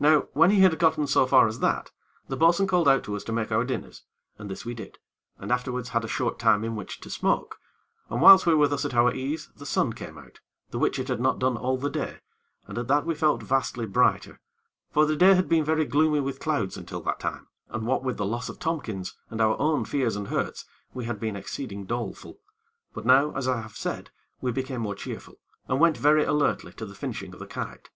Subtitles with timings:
[0.00, 1.92] Now, when he had gotten so far as that,
[2.26, 4.02] the bo'sun called out to us to make our dinners,
[4.36, 4.98] and this we did,
[5.38, 7.60] and afterwards had a short time in which to smoke,
[8.10, 10.40] and whilst we were thus at our ease the sun came out,
[10.70, 12.18] the which it had not done all the day,
[12.66, 14.40] and at that we felt vastly brighter;
[14.90, 18.16] for the day had been very gloomy with clouds until that time, and what with
[18.16, 22.40] the loss of Tompkins, and our own fears and hurts, we had been exceeding doleful,
[22.92, 24.10] but now, as I have said,
[24.40, 25.36] we became more cheerful,
[25.68, 27.90] and went very alertly to the finishing of the kite.